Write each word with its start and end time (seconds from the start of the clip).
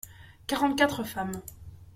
Quarante-quatre 0.47 1.03
femmes. 1.03 1.43